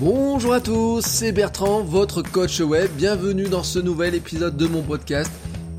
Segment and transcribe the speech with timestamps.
[0.00, 2.90] Bonjour à tous, c'est Bertrand, votre coach web.
[2.96, 5.30] Bienvenue dans ce nouvel épisode de mon podcast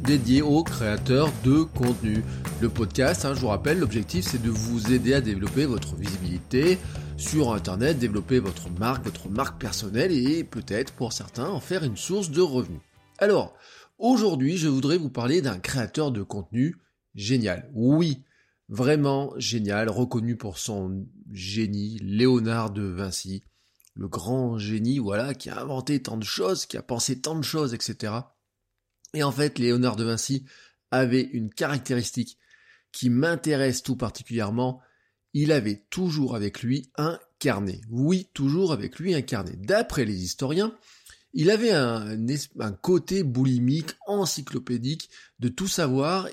[0.04, 2.24] dédié aux créateurs de contenu.
[2.62, 6.78] Le podcast, hein, je vous rappelle, l'objectif c'est de vous aider à développer votre visibilité
[7.18, 11.98] sur Internet, développer votre marque, votre marque personnelle et peut-être pour certains en faire une
[11.98, 12.82] source de revenus.
[13.18, 13.56] Alors,
[13.98, 16.76] aujourd'hui je voudrais vous parler d'un créateur de contenu
[17.16, 17.72] génial.
[17.74, 18.24] Oui,
[18.70, 23.42] vraiment génial, reconnu pour son génie, Léonard de Vinci
[23.94, 27.44] le grand génie, voilà, qui a inventé tant de choses, qui a pensé tant de
[27.44, 28.14] choses, etc.
[29.14, 30.46] Et en fait, Léonard de Vinci
[30.92, 32.38] avait une caractéristique
[32.92, 34.82] qui m'intéresse tout particulièrement.
[35.34, 37.82] Il avait toujours avec lui un carnet.
[37.90, 39.56] Oui, toujours avec lui un carnet.
[39.58, 40.76] D'après les historiens,
[41.34, 42.18] il avait un,
[42.82, 46.28] côté boulimique, encyclopédique, de tout savoir,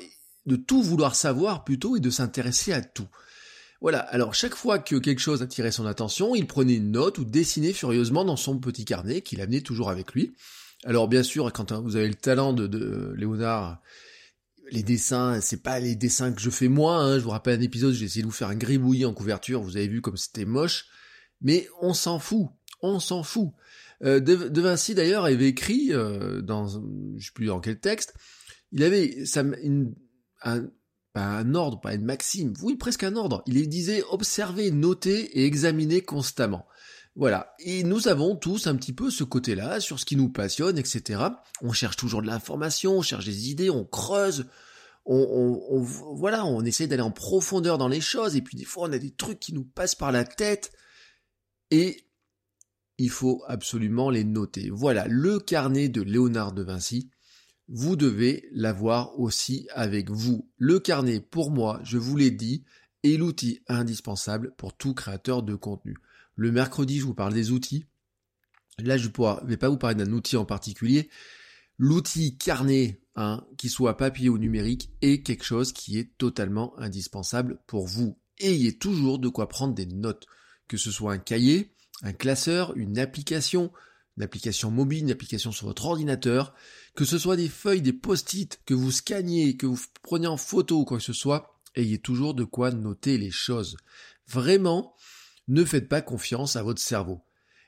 [0.47, 3.09] de tout vouloir savoir plutôt et de s'intéresser à tout.
[3.81, 7.25] Voilà, alors chaque fois que quelque chose attirait son attention, il prenait une note ou
[7.25, 10.35] dessinait furieusement dans son petit carnet qu'il amenait toujours avec lui.
[10.85, 13.81] Alors bien sûr, quand vous avez le talent de, Léonard,
[14.71, 17.19] les dessins, c'est pas les dessins que je fais moi, hein.
[17.19, 19.77] je vous rappelle un épisode, j'ai essayé de vous faire un gribouillis en couverture, vous
[19.77, 20.87] avez vu comme c'était moche,
[21.41, 22.49] mais on s'en fout,
[22.83, 23.51] on s'en fout.
[24.05, 26.69] Euh, de, Vinci d'ailleurs avait écrit euh, dans,
[27.17, 28.15] je sais plus dans quel texte,
[28.73, 29.25] il avait
[29.63, 29.95] une,
[30.43, 30.69] un,
[31.27, 33.43] un ordre, pas une maxime, oui presque un ordre.
[33.47, 36.67] Il disait observer, noter et examiner constamment.
[37.17, 37.55] Voilà.
[37.59, 41.21] Et nous avons tous un petit peu ce côté-là sur ce qui nous passionne, etc.
[41.63, 44.47] On cherche toujours de l'information, on cherche des idées, on creuse,
[45.05, 48.89] on, on, voilà, on essaie d'aller en profondeur dans les choses, et puis des fois
[48.89, 50.71] on a des trucs qui nous passent par la tête,
[51.71, 52.05] et
[52.99, 54.71] il faut absolument les noter.
[54.71, 57.11] Voilà, le carnet de Léonard de Vinci,
[57.69, 60.51] vous devez l'avoir aussi avec vous.
[60.57, 62.65] Le carnet, pour moi, je vous l'ai dit,
[63.05, 65.97] est l'outil indispensable pour tout créateur de contenu.
[66.35, 67.87] Le mercredi, je vous parle des outils.
[68.79, 71.11] Là, je ne vais pas vous parler d'un outil en particulier.
[71.79, 77.61] L'outil carnet, hein, qu'il soit papier ou numérique, est quelque chose qui est totalement indispensable
[77.67, 78.19] pour vous.
[78.39, 80.27] Ayez toujours de quoi prendre des notes,
[80.69, 83.73] que ce soit un cahier, un classeur, une application,
[84.19, 86.53] une application mobile, une application sur votre ordinateur,
[86.97, 90.81] que ce soit des feuilles, des post-it, que vous scanniez, que vous preniez en photo
[90.81, 93.77] ou quoi que ce soit, ayez toujours de quoi noter les choses.
[94.27, 94.93] Vraiment,
[95.47, 97.23] ne faites pas confiance à votre cerveau.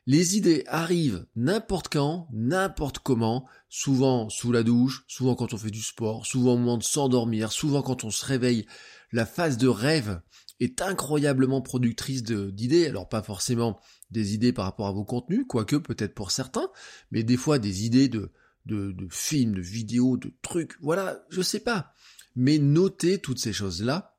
[0.07, 5.71] Les idées arrivent n'importe quand, n'importe comment, souvent sous la douche, souvent quand on fait
[5.71, 8.67] du sport, souvent au moment de s'endormir, souvent quand on se réveille.
[9.13, 10.21] La phase de rêve
[10.61, 15.77] est incroyablement productrice d'idées, alors pas forcément des idées par rapport à vos contenus, quoique
[15.77, 16.71] peut-être pour certains,
[17.11, 18.31] mais des fois des idées de,
[18.67, 21.95] de, de films, de vidéos, de trucs, voilà, je sais pas.
[22.37, 24.17] Mais notez toutes ces choses-là,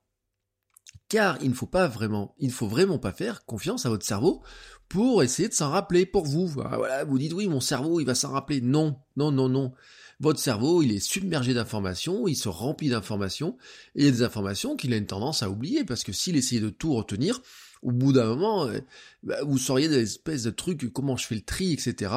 [1.08, 4.06] car il ne faut pas vraiment, il ne faut vraiment pas faire confiance à votre
[4.06, 4.44] cerveau
[4.90, 6.48] pour essayer de s'en rappeler pour vous.
[6.48, 8.62] Voilà, vous dites oui, mon cerveau, il va s'en rappeler.
[8.62, 9.74] Non, non, non, non.
[10.22, 13.58] Votre cerveau, il est submergé d'informations, il se remplit d'informations,
[13.96, 16.36] et il y a des informations qu'il a une tendance à oublier, parce que s'il
[16.36, 17.42] essayait de tout retenir,
[17.82, 18.82] au bout d'un moment, euh,
[19.24, 22.14] bah, vous sauriez des espèces de trucs, comment je fais le tri, etc.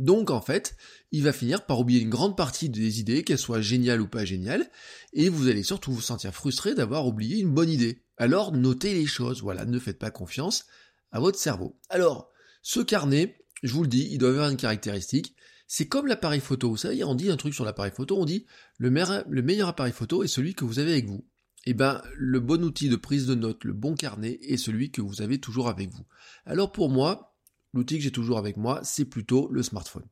[0.00, 0.74] Donc en fait,
[1.12, 4.24] il va finir par oublier une grande partie des idées, qu'elles soient géniales ou pas
[4.24, 4.68] géniales,
[5.12, 8.02] et vous allez surtout vous sentir frustré d'avoir oublié une bonne idée.
[8.16, 10.66] Alors notez les choses, voilà, ne faites pas confiance
[11.12, 11.78] à votre cerveau.
[11.88, 12.32] Alors,
[12.62, 15.36] ce carnet, je vous le dis, il doit avoir une caractéristique,
[15.66, 18.46] c'est comme l'appareil photo, vous savez, on dit un truc sur l'appareil photo, on dit
[18.78, 21.24] le meilleur appareil photo est celui que vous avez avec vous
[21.66, 25.00] eh ben, le bon outil de prise de notes, le bon carnet, est celui que
[25.00, 26.04] vous avez toujours avec vous.
[26.44, 27.36] Alors pour moi,
[27.72, 30.06] l'outil que j'ai toujours avec moi, c'est plutôt le smartphone.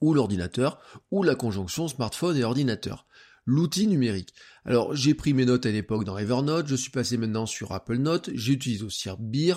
[0.00, 3.06] Ou l'ordinateur, ou la conjonction smartphone et ordinateur.
[3.44, 4.34] L'outil numérique.
[4.64, 7.96] Alors j'ai pris mes notes à l'époque dans Evernote, je suis passé maintenant sur Apple
[7.96, 9.54] Note, j'utilise aussi Beer,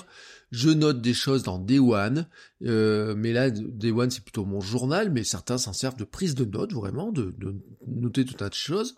[0.51, 2.27] je note des choses dans Day One,
[2.63, 6.33] euh, mais là Day One c'est plutôt mon journal, mais certains s'en servent de prise
[6.33, 7.55] de notes vraiment, de, de
[7.87, 8.95] noter tout un tas de choses.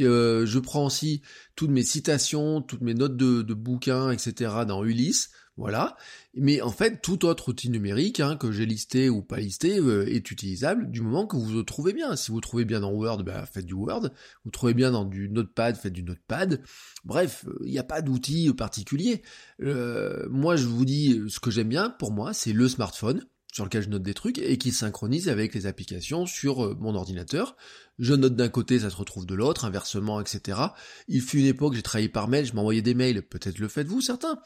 [0.00, 1.22] Euh, je prends aussi
[1.56, 4.52] toutes mes citations, toutes mes notes de, bouquins, etc.
[4.66, 5.30] dans Ulysse.
[5.58, 5.96] Voilà.
[6.34, 10.06] Mais en fait, tout autre outil numérique hein, que j'ai listé ou pas listé euh,
[10.06, 12.14] est utilisable du moment que vous le trouvez bien.
[12.14, 14.10] Si vous trouvez bien dans Word, bah, faites du Word.
[14.44, 16.62] Vous trouvez bien dans du Notepad, faites du Notepad.
[17.04, 19.22] Bref, il n'y a pas d'outil particulier.
[19.60, 21.90] Euh, moi, je vous dis ce que j'aime bien.
[21.90, 25.54] Pour moi, c'est le smartphone sur lequel je note des trucs et qui synchronise avec
[25.54, 27.56] les applications sur euh, mon ordinateur.
[27.98, 30.60] Je note d'un côté, ça se retrouve de l'autre, inversement, etc.
[31.08, 34.00] Il fut une époque, j'ai travaillé par mail, je m'envoyais des mails, peut-être le faites-vous
[34.00, 34.38] certains.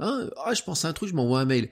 [0.00, 1.70] Hein ah, je pense à un truc, je m'envoie un mail.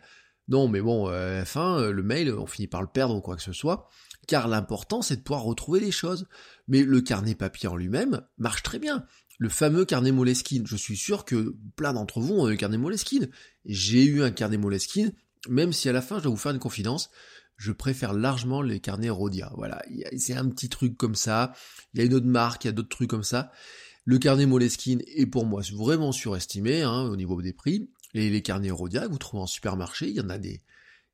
[0.48, 3.20] Non, mais bon, euh, à fin, euh, le mail, on finit par le perdre ou
[3.20, 3.88] quoi que ce soit,
[4.28, 6.28] car l'important, c'est de pouvoir retrouver les choses.
[6.68, 9.04] Mais le carnet papier en lui-même marche très bien.
[9.38, 13.28] Le fameux carnet Moleskine, je suis sûr que plein d'entre vous ont un carnet Moleskine.
[13.66, 15.12] J'ai eu un carnet Moleskine,
[15.48, 17.10] même si à la fin, je dois vous faire une confidence,
[17.56, 19.52] je préfère largement les carnets Rodia.
[19.56, 19.82] Voilà,
[20.16, 21.52] c'est un petit truc comme ça.
[21.94, 23.50] Il y a une autre marque, il y a d'autres trucs comme ça.
[24.04, 27.90] Le carnet Moleskine est pour moi vraiment surestimé hein, au niveau des prix.
[28.14, 30.62] Et les carnets Rodia vous trouvez en supermarché, il y en a des,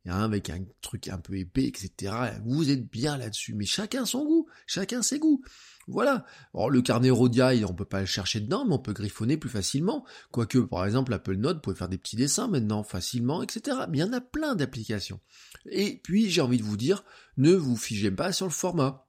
[0.04, 2.12] il y a un avec un truc un peu épais, etc.
[2.44, 5.42] Vous êtes bien là-dessus, mais chacun son goût, chacun ses goûts.
[5.86, 6.24] Voilà.
[6.54, 9.50] Alors le carnet Rodia, on peut pas le chercher dedans, mais on peut griffonner plus
[9.50, 10.04] facilement.
[10.30, 13.78] Quoique, par exemple, Apple Note, pouvez faire des petits dessins maintenant facilement, etc.
[13.88, 15.20] Mais il y en a plein d'applications.
[15.66, 17.04] Et puis, j'ai envie de vous dire,
[17.36, 19.06] ne vous figez pas sur le format.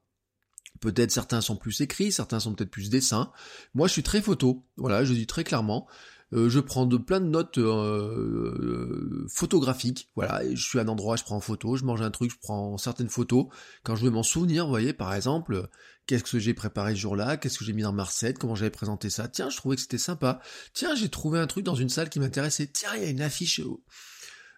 [0.80, 3.32] Peut-être certains sont plus écrits, certains sont peut-être plus dessins.
[3.74, 4.66] Moi, je suis très photo.
[4.76, 5.88] Voilà, je dis très clairement.
[6.34, 10.10] Euh, je prends de plein de notes euh, euh, photographiques.
[10.16, 12.36] Voilà, je suis à un endroit, je prends en photo, je mange un truc, je
[12.40, 13.46] prends certaines photos.
[13.84, 15.68] Quand je veux m'en souvenir, vous voyez, par exemple,
[16.06, 18.70] qu'est-ce que j'ai préparé ce jour-là, qu'est-ce que j'ai mis dans ma recette, comment j'avais
[18.70, 19.28] présenté ça.
[19.28, 20.40] Tiens, je trouvais que c'était sympa.
[20.72, 22.66] Tiens, j'ai trouvé un truc dans une salle qui m'intéressait.
[22.66, 23.60] Tiens, il y a une affiche.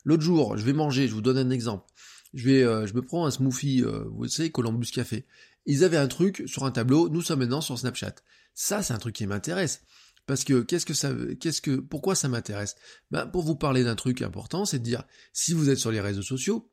[0.05, 1.85] L'autre jour, je vais manger, je vous donne un exemple.
[2.33, 5.27] Je vais, je me prends un smoothie, vous savez, Columbus Café.
[5.67, 8.15] Ils avaient un truc sur un tableau, nous sommes maintenant sur Snapchat.
[8.55, 9.83] Ça, c'est un truc qui m'intéresse.
[10.27, 12.75] Parce que qu'est-ce que ça, qu'est-ce que, pourquoi ça m'intéresse?
[13.11, 16.01] Ben, pour vous parler d'un truc important, c'est de dire si vous êtes sur les
[16.01, 16.71] réseaux sociaux,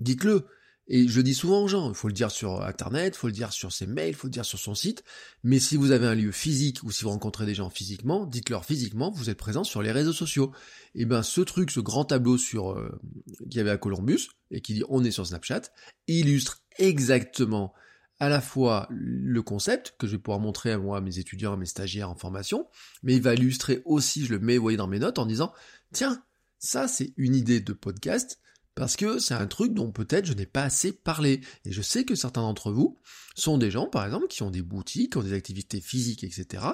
[0.00, 0.46] dites-le.
[0.86, 3.32] Et je dis souvent aux gens, il faut le dire sur Internet, il faut le
[3.32, 5.02] dire sur ses mails, il faut le dire sur son site,
[5.42, 8.66] mais si vous avez un lieu physique ou si vous rencontrez des gens physiquement, dites-leur
[8.66, 10.52] physiquement, vous êtes présent sur les réseaux sociaux.
[10.94, 13.00] Et ben ce truc, ce grand tableau sur euh,
[13.48, 15.62] qu'il y avait à Columbus et qui dit on est sur Snapchat,
[16.06, 17.72] illustre exactement
[18.20, 21.54] à la fois le concept que je vais pouvoir montrer à moi, à mes étudiants,
[21.54, 22.68] à mes stagiaires en formation,
[23.02, 25.52] mais il va illustrer aussi, je le mets, vous voyez, dans mes notes en disant,
[25.92, 26.22] tiens,
[26.58, 28.38] ça c'est une idée de podcast,
[28.74, 31.40] parce que c'est un truc dont peut-être je n'ai pas assez parlé.
[31.64, 32.98] Et je sais que certains d'entre vous
[33.36, 36.64] sont des gens, par exemple, qui ont des boutiques, qui ont des activités physiques, etc.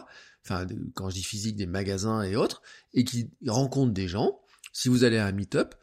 [0.44, 2.62] Enfin, quand je dis physique, des magasins et autres,
[2.94, 4.40] et qui rencontrent des gens.
[4.72, 5.74] Si vous allez à un meet-up,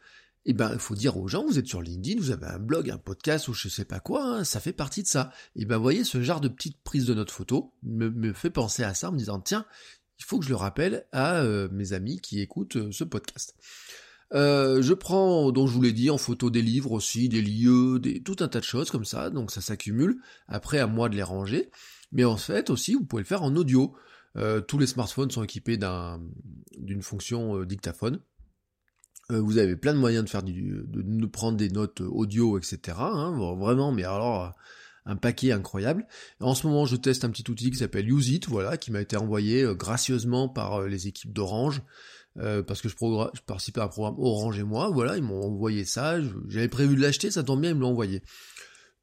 [0.46, 2.90] eh ben, il faut dire aux gens, vous êtes sur LinkedIn, vous avez un blog,
[2.90, 5.30] un podcast ou je sais pas quoi, hein, ça fait partie de ça.
[5.56, 8.82] Et eh ben, voyez, ce genre de petite prise de notre photo me, fait penser
[8.82, 9.66] à ça en me disant, tiens,
[10.18, 13.54] il faut que je le rappelle à euh, mes amis qui écoutent euh, ce podcast.
[14.34, 17.98] Euh, je prends, dont je vous l'ai dit, en photo des livres aussi, des lieux,
[17.98, 20.20] des, tout un tas de choses comme ça, donc ça s'accumule.
[20.46, 21.70] Après, à moi de les ranger.
[22.10, 23.94] Mais en fait, aussi, vous pouvez le faire en audio.
[24.66, 25.78] tous les smartphones sont équipés
[26.78, 28.20] d'une fonction dictaphone.
[29.30, 32.96] Euh, vous avez plein de moyens de faire du, de, prendre des notes audio, etc.
[32.98, 34.54] Hein, vraiment, mais alors
[35.04, 36.06] un paquet incroyable.
[36.40, 39.16] En ce moment, je teste un petit outil qui s'appelle Use voilà, qui m'a été
[39.18, 41.82] envoyé euh, gracieusement par euh, les équipes d'Orange,
[42.66, 42.94] parce que je,
[43.46, 47.02] participais à un programme Orange et moi, voilà, ils m'ont envoyé ça, j'avais prévu de
[47.02, 48.22] l'acheter, ça tombe bien, ils me l'ont envoyé.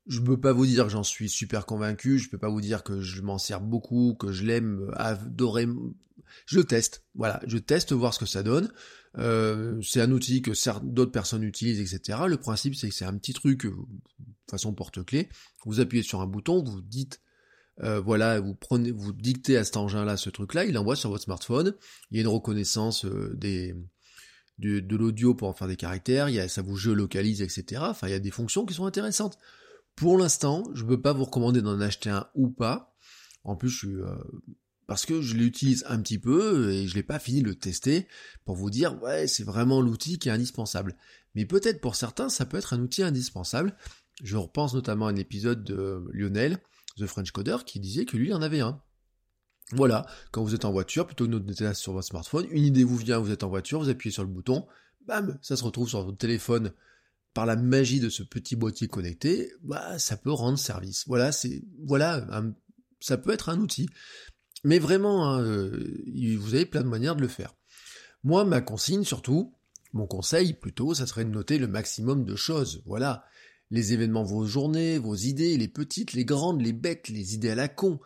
[0.07, 2.81] Je peux pas vous dire que j'en suis super convaincu, je peux pas vous dire
[2.83, 5.67] que je m'en sers beaucoup, que je l'aime adorer.
[6.45, 8.71] Je teste, voilà, je teste voir ce que ça donne.
[9.17, 10.51] Euh, c'est un outil que
[10.83, 12.19] d'autres personnes utilisent, etc.
[12.27, 13.73] Le principe, c'est que c'est un petit truc, euh,
[14.49, 15.29] façon porte-clés.
[15.65, 17.21] Vous appuyez sur un bouton, vous dites,
[17.81, 21.23] euh, voilà, vous prenez, vous dictez à cet engin-là ce truc-là, il envoie sur votre
[21.23, 21.75] smartphone.
[22.11, 23.75] Il y a une reconnaissance des
[24.59, 27.81] de, l'audio pour en faire des caractères, il y a, ça vous géolocalise, etc.
[27.85, 29.37] Enfin, il y a des fonctions qui sont intéressantes.
[29.95, 32.95] Pour l'instant, je ne peux pas vous recommander d'en acheter un ou pas.
[33.43, 33.95] En plus, je suis
[34.87, 38.07] parce que je l'utilise un petit peu et je l'ai pas fini de le tester
[38.45, 40.95] pour vous dire ouais c'est vraiment l'outil qui est indispensable.
[41.33, 43.75] Mais peut-être pour certains ça peut être un outil indispensable.
[44.23, 46.59] Je repense notamment à un épisode de Lionel,
[46.97, 48.81] The French Coder, qui disait que lui en avait un.
[49.71, 52.83] Voilà, quand vous êtes en voiture, plutôt que de noter sur votre smartphone, une idée
[52.83, 54.67] vous vient, vous êtes en voiture, vous appuyez sur le bouton,
[55.05, 56.71] bam, ça se retrouve sur votre téléphone
[57.33, 61.03] par la magie de ce petit boîtier connecté, bah ça peut rendre service.
[61.07, 62.25] Voilà, c'est voilà,
[62.99, 63.89] ça peut être un outil.
[64.65, 66.03] Mais vraiment, hein, euh,
[66.39, 67.53] vous avez plein de manières de le faire.
[68.23, 69.53] Moi, ma consigne surtout,
[69.93, 72.81] mon conseil plutôt, ça serait de noter le maximum de choses.
[72.87, 73.25] Voilà.
[73.69, 77.55] Les événements, vos journées, vos idées, les petites, les grandes, les bêtes, les idées à
[77.55, 77.99] la con.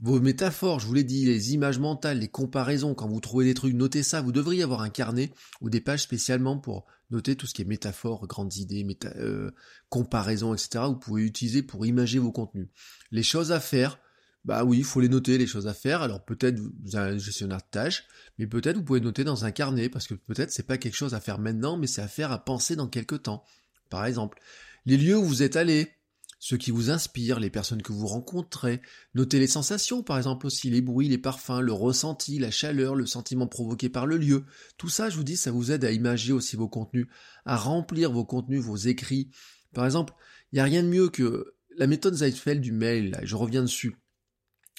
[0.00, 3.54] Vos métaphores, je vous l'ai dit, les images mentales, les comparaisons, quand vous trouvez des
[3.54, 4.22] trucs, notez ça.
[4.22, 7.66] Vous devriez avoir un carnet ou des pages spécialement pour noter tout ce qui est
[7.66, 9.50] métaphores, grandes idées, euh,
[9.90, 10.84] comparaisons, etc.
[10.86, 12.68] Vous pouvez utiliser pour imager vos contenus.
[13.10, 13.98] Les choses à faire,
[14.46, 16.02] bah oui, il faut les noter, les choses à faire.
[16.02, 18.04] Alors peut-être vous avez un gestionnaire de tâches,
[18.38, 21.14] mais peut-être vous pouvez noter dans un carnet, parce que peut-être c'est pas quelque chose
[21.14, 23.42] à faire maintenant, mais c'est à faire à penser dans quelques temps.
[23.90, 24.38] Par exemple,
[24.86, 25.90] les lieux où vous êtes allé,
[26.38, 28.82] ceux qui vous inspirent, les personnes que vous rencontrez,
[29.14, 33.06] notez les sensations, par exemple aussi les bruits, les parfums, le ressenti, la chaleur, le
[33.06, 34.44] sentiment provoqué par le lieu.
[34.76, 37.08] Tout ça, je vous dis, ça vous aide à imager aussi vos contenus,
[37.46, 39.30] à remplir vos contenus, vos écrits.
[39.74, 40.14] Par exemple,
[40.52, 43.62] il n'y a rien de mieux que la méthode Zeitfeld du mail, là, je reviens
[43.62, 43.96] dessus.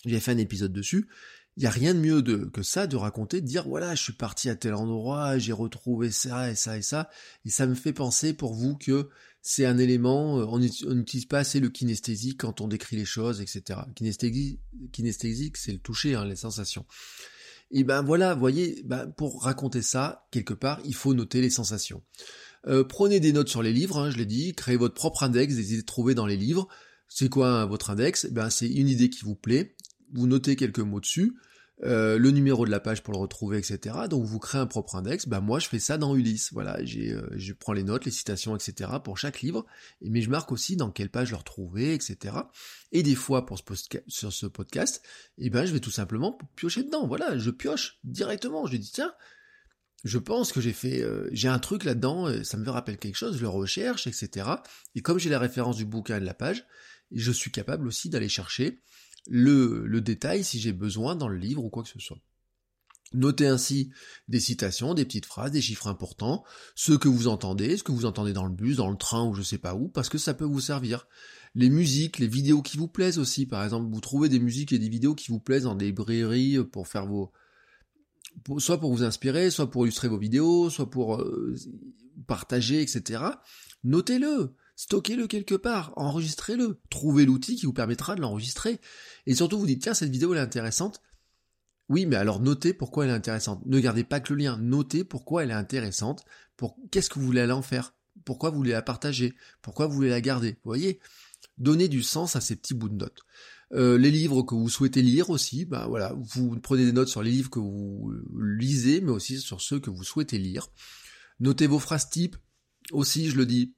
[0.07, 1.07] J'ai fait un épisode dessus.
[1.57, 4.03] Il n'y a rien de mieux de, que ça, de raconter, de dire voilà, je
[4.03, 7.09] suis parti à tel endroit, j'ai retrouvé ça et ça et ça,
[7.45, 9.09] et ça me fait penser pour vous que
[9.41, 13.41] c'est un élément, euh, on n'utilise pas assez le kinesthésique quand on décrit les choses,
[13.41, 13.79] etc.
[13.95, 14.59] Kinesthésique,
[14.91, 16.85] kinesthésique c'est le toucher, hein, les sensations.
[17.71, 22.03] Et ben voilà, voyez, ben pour raconter ça, quelque part, il faut noter les sensations.
[22.67, 25.55] Euh, prenez des notes sur les livres, hein, je l'ai dit, créez votre propre index,
[25.55, 26.67] des idées trouvées dans les livres.
[27.07, 28.27] C'est quoi votre index?
[28.27, 29.75] Ben c'est une idée qui vous plaît,
[30.13, 31.35] vous notez quelques mots dessus,
[31.83, 33.95] euh, le numéro de la page pour le retrouver, etc.
[34.09, 35.27] Donc vous créez un propre index.
[35.27, 36.51] Bah moi je fais ça dans Ulysse.
[36.51, 38.89] Voilà, euh, je prends les notes, les citations, etc.
[39.03, 39.63] pour chaque livre,
[40.01, 42.35] mais je marque aussi dans quelle page le retrouver, etc.
[42.91, 43.63] Et des fois pour ce
[44.07, 45.03] sur ce podcast,
[45.37, 47.05] eh ben je vais tout simplement piocher dedans.
[47.05, 48.65] Voilà, je pioche directement.
[48.65, 49.13] Je dis tiens,
[50.03, 53.37] je pense que j'ai fait, euh, j'ai un truc là-dedans, ça me rappelle quelque chose,
[53.37, 54.49] je le recherche, etc.
[54.95, 56.65] Et comme j'ai la référence du bouquin et de la page,
[57.11, 58.81] je suis capable aussi d'aller chercher
[59.27, 62.19] le, détail si j'ai besoin dans le livre ou quoi que ce soit.
[63.13, 63.89] Notez ainsi
[64.27, 66.43] des citations, des petites phrases, des chiffres importants,
[66.75, 69.33] ce que vous entendez, ce que vous entendez dans le bus, dans le train ou
[69.33, 71.07] je sais pas où, parce que ça peut vous servir.
[71.55, 74.79] Les musiques, les vidéos qui vous plaisent aussi, par exemple, vous trouvez des musiques et
[74.79, 77.31] des vidéos qui vous plaisent dans des librairies pour faire vos,
[78.57, 81.55] soit pour vous inspirer, soit pour illustrer vos vidéos, soit pour euh,
[82.27, 83.23] partager, etc.
[83.83, 88.79] Notez-le stockez-le quelque part, enregistrez-le, trouvez l'outil qui vous permettra de l'enregistrer.
[89.25, 91.01] Et surtout, vous dites, tiens, cette vidéo est intéressante.
[91.89, 93.65] Oui, mais alors notez pourquoi elle est intéressante.
[93.65, 96.23] Ne gardez pas que le lien, notez pourquoi elle est intéressante,
[96.55, 99.95] pour qu'est-ce que vous voulez aller en faire, pourquoi vous voulez la partager, pourquoi vous
[99.95, 100.51] voulez la garder?
[100.51, 100.99] Vous voyez?
[101.57, 103.23] Donnez du sens à ces petits bouts de notes.
[103.73, 107.23] Euh, les livres que vous souhaitez lire aussi, bah voilà, vous prenez des notes sur
[107.23, 110.69] les livres que vous lisez, mais aussi sur ceux que vous souhaitez lire.
[111.39, 112.37] Notez vos phrases types.
[112.91, 113.73] Aussi, je le dis,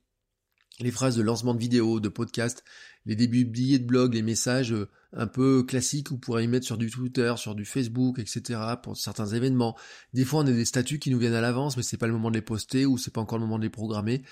[0.80, 2.64] les phrases de lancement de vidéos, de podcasts,
[3.06, 6.48] les débuts de billets de blog, les messages euh, un peu classiques, vous pourrez y
[6.48, 8.60] mettre sur du Twitter, sur du Facebook, etc.
[8.82, 9.78] pour certains événements.
[10.14, 12.14] Des fois, on a des statuts qui nous viennent à l'avance, mais c'est pas le
[12.14, 14.24] moment de les poster ou c'est pas encore le moment de les programmer.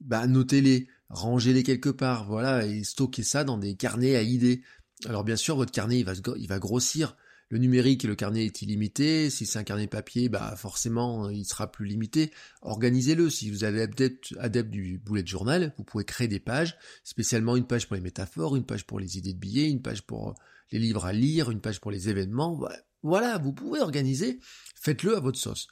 [0.00, 4.62] Bah, notez-les, rangez-les quelque part, voilà, et stockez ça dans des carnets à idées.
[5.06, 7.16] Alors bien sûr, votre carnet, il va, il va grossir
[7.52, 9.28] le numérique et le carnet est illimité.
[9.28, 12.32] Si c'est un carnet papier, bah forcément, il sera plus limité.
[12.62, 13.28] Organisez-le.
[13.28, 17.66] Si vous êtes adepte, adepte du bullet journal, vous pouvez créer des pages, spécialement une
[17.66, 20.34] page pour les métaphores, une page pour les idées de billets, une page pour
[20.70, 22.58] les livres à lire, une page pour les événements.
[23.02, 24.40] Voilà, vous pouvez organiser.
[24.80, 25.68] Faites-le à votre sauce.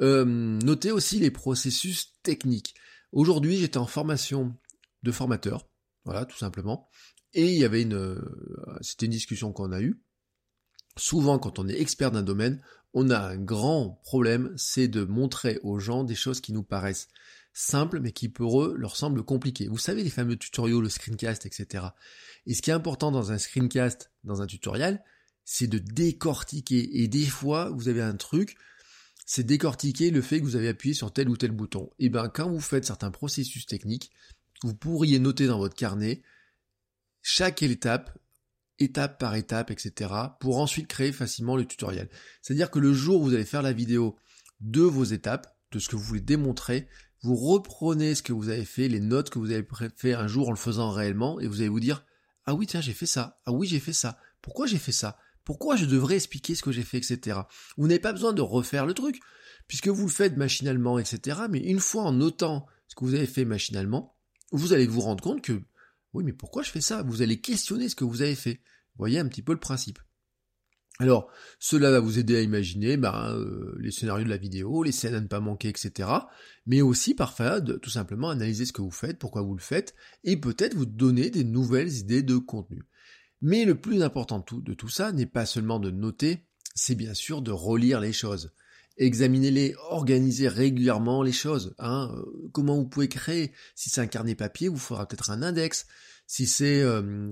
[0.00, 2.74] Euh, notez aussi les processus techniques.
[3.12, 4.56] Aujourd'hui, j'étais en formation
[5.02, 5.68] de formateur,
[6.06, 6.88] voilà, tout simplement.
[7.34, 10.00] Et il y avait une, euh, c'était une discussion qu'on a eue
[10.96, 12.60] Souvent, quand on est expert d'un domaine,
[12.92, 17.08] on a un grand problème, c'est de montrer aux gens des choses qui nous paraissent
[17.52, 19.68] simples, mais qui pour eux leur semblent compliquées.
[19.68, 21.86] Vous savez, les fameux tutoriaux, le screencast, etc.
[22.46, 25.02] Et ce qui est important dans un screencast, dans un tutoriel,
[25.44, 27.02] c'est de décortiquer.
[27.02, 28.56] Et des fois, vous avez un truc,
[29.26, 31.90] c'est décortiquer le fait que vous avez appuyé sur tel ou tel bouton.
[31.98, 34.10] Et bien, quand vous faites certains processus techniques,
[34.62, 36.22] vous pourriez noter dans votre carnet
[37.22, 38.16] chaque étape
[38.80, 40.10] étape par étape, etc.,
[40.40, 42.08] pour ensuite créer facilement le tutoriel.
[42.42, 44.16] C'est-à-dire que le jour où vous allez faire la vidéo
[44.60, 46.88] de vos étapes, de ce que vous voulez démontrer,
[47.22, 50.48] vous reprenez ce que vous avez fait, les notes que vous avez fait un jour
[50.48, 52.04] en le faisant réellement, et vous allez vous dire,
[52.46, 55.18] ah oui, tiens, j'ai fait ça, ah oui, j'ai fait ça, pourquoi j'ai fait ça,
[55.44, 57.40] pourquoi je devrais expliquer ce que j'ai fait, etc.
[57.76, 59.20] Vous n'avez pas besoin de refaire le truc,
[59.68, 63.26] puisque vous le faites machinalement, etc., mais une fois en notant ce que vous avez
[63.26, 64.16] fait machinalement,
[64.52, 65.62] vous allez vous rendre compte que
[66.12, 67.02] oui, mais pourquoi je fais ça?
[67.02, 68.60] Vous allez questionner ce que vous avez fait.
[68.96, 69.98] Voyez un petit peu le principe.
[70.98, 74.92] Alors, cela va vous aider à imaginer ben, euh, les scénarios de la vidéo, les
[74.92, 76.10] scènes à ne pas manquer, etc.
[76.66, 79.94] Mais aussi parfois de tout simplement analyser ce que vous faites, pourquoi vous le faites,
[80.24, 82.82] et peut-être vous donner des nouvelles idées de contenu.
[83.40, 87.40] Mais le plus important de tout ça n'est pas seulement de noter, c'est bien sûr
[87.40, 88.52] de relire les choses
[89.00, 91.74] examinez-les, organisez régulièrement les choses.
[91.78, 92.14] Hein.
[92.52, 93.52] Comment vous pouvez créer?
[93.74, 95.86] Si c'est un carnet papier, vous fera peut-être un index.
[96.26, 96.84] Si c'est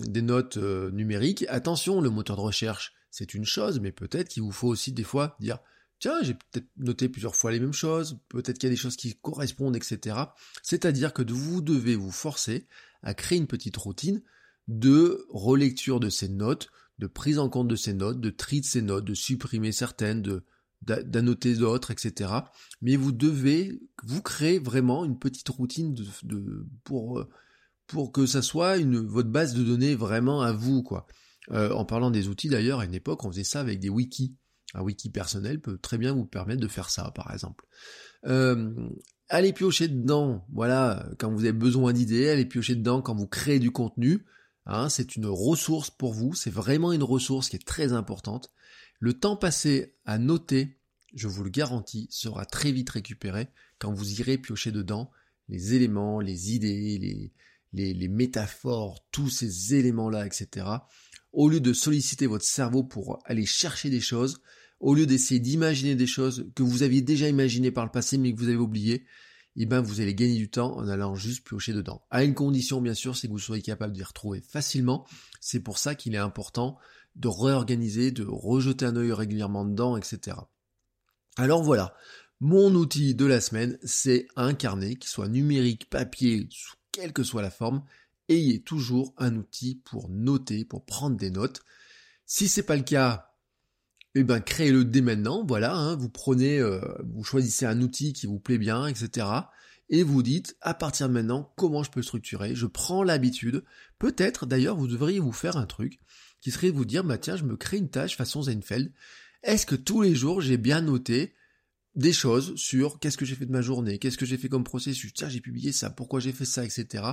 [0.09, 4.51] des notes numériques, attention, le moteur de recherche, c'est une chose, mais peut-être qu'il vous
[4.51, 5.61] faut aussi des fois dire
[5.99, 8.97] tiens, j'ai peut-être noté plusieurs fois les mêmes choses, peut-être qu'il y a des choses
[8.97, 10.17] qui correspondent, etc.
[10.63, 12.67] C'est-à-dire que vous devez vous forcer
[13.03, 14.23] à créer une petite routine
[14.69, 18.67] de relecture de ces notes, de prise en compte de ces notes, de tri de
[18.67, 20.45] ces notes, de supprimer certaines, de
[20.83, 22.33] d'annoter d'autres, etc.
[22.81, 27.27] Mais vous devez vous créer vraiment une petite routine de, pour
[27.87, 31.07] pour que ça soit une votre base de données vraiment à vous quoi.
[31.51, 34.37] Euh, en parlant des outils d'ailleurs, à une époque on faisait ça avec des wikis.
[34.75, 37.67] Un wiki personnel peut très bien vous permettre de faire ça par exemple.
[38.27, 38.73] Euh,
[39.29, 43.59] allez piocher dedans, voilà, quand vous avez besoin d'idées, allez piocher dedans quand vous créez
[43.59, 44.25] du contenu.
[44.67, 48.51] Hein, c'est une ressource pour vous, c'est vraiment une ressource qui est très importante.
[48.99, 50.79] Le temps passé à noter,
[51.15, 55.11] je vous le garantis, sera très vite récupéré quand vous irez piocher dedans
[55.49, 57.33] les éléments, les idées,
[57.73, 60.67] les, métaphores, tous ces éléments-là, etc.
[61.33, 64.41] Au lieu de solliciter votre cerveau pour aller chercher des choses,
[64.81, 68.33] au lieu d'essayer d'imaginer des choses que vous aviez déjà imaginées par le passé mais
[68.33, 69.05] que vous avez oubliées,
[69.57, 72.03] eh ben vous allez gagner du temps en allant juste piocher dedans.
[72.11, 75.07] À une condition bien sûr, c'est que vous soyez capable d'y retrouver facilement.
[75.41, 76.79] C'est pour ça qu'il est important
[77.19, 80.37] de réorganiser, de rejeter un œil régulièrement dedans, etc.
[81.37, 81.95] Alors voilà,
[82.41, 87.25] mon outil de la semaine, c'est un carnet, qui soit numérique, papier, sous quelle que
[87.25, 87.83] soit la forme,
[88.29, 91.63] ayez toujours un outil pour noter, pour prendre des notes.
[92.27, 93.33] Si c'est pas le cas,
[94.15, 98.27] eh ben créez-le dès maintenant, voilà, hein, vous prenez, euh, vous choisissez un outil qui
[98.27, 99.27] vous plaît bien, etc.
[99.91, 103.65] Et vous dites, à partir de maintenant, comment je peux structurer, je prends l'habitude,
[103.99, 105.99] peut-être d'ailleurs vous devriez vous faire un truc,
[106.41, 108.93] qui serait de vous dire, bah tiens, je me crée une tâche façon Seinfeld.
[109.43, 111.35] Est-ce que tous les jours j'ai bien noté
[111.95, 114.65] des choses sur qu'est-ce que j'ai fait de ma journée, qu'est-ce que j'ai fait comme
[114.65, 117.05] processus, tiens, j'ai publié ça, pourquoi j'ai fait ça, etc.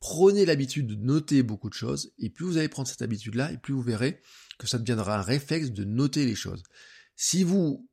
[0.00, 3.58] Prenez l'habitude de noter beaucoup de choses, et plus vous allez prendre cette habitude-là, et
[3.58, 4.20] plus vous verrez
[4.58, 6.62] que ça deviendra un réflexe de noter les choses.
[7.16, 7.88] Si vous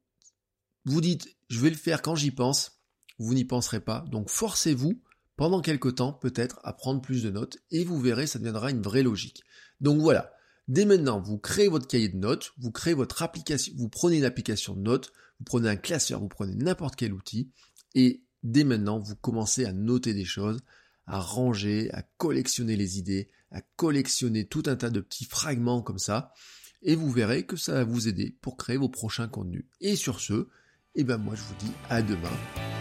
[0.86, 2.81] vous dites, je vais le faire quand j'y pense,
[3.22, 5.02] vous n'y penserez pas, donc forcez-vous
[5.38, 8.82] pendant quelque temps peut-être à prendre plus de notes, et vous verrez, ça deviendra une
[8.82, 9.44] vraie logique.
[9.80, 10.32] Donc voilà,
[10.68, 14.24] Dès maintenant, vous créez votre cahier de notes, vous créez votre application, vous prenez une
[14.24, 17.52] application de notes, vous prenez un classeur, vous prenez n'importe quel outil,
[17.94, 20.62] et dès maintenant, vous commencez à noter des choses,
[21.08, 26.00] à ranger, à collectionner les idées, à collectionner tout un tas de petits fragments comme
[26.00, 26.32] ça,
[26.84, 29.66] et vous verrez que ça va vous aider pour créer vos prochains contenus.
[29.82, 30.48] Et sur ce,
[30.96, 32.81] eh ben moi je vous dis à demain.